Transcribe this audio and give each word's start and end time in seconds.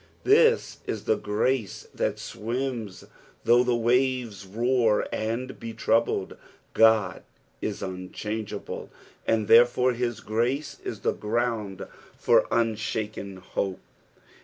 This 0.23 0.79
is 0.87 1.03
the 1.03 1.15
grace 1.15 1.87
that 1.93 2.17
swims, 2.17 3.03
though 3.43 3.63
the 3.63 3.75
waves 3.75 4.47
roar 4.47 5.05
and 5.13 5.59
be 5.59 5.73
troubled. 5.73 6.35
Oud 6.75 7.21
is 7.61 7.83
unchangeable, 7.83 8.89
and 9.27 9.47
therefore 9.47 9.93
his 9.93 10.21
grace 10.21 10.79
is 10.83 11.01
the 11.01 11.13
ground 11.13 11.85
for 12.17 12.47
unshaken 12.49 13.37
hope. 13.37 13.79